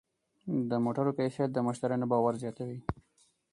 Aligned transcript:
د 0.69 0.71
موټرو 0.85 1.11
کیفیت 1.17 1.49
د 1.53 1.57
مشتریانو 1.67 2.05
باور 2.11 2.33
زیاتوي. 2.43 2.79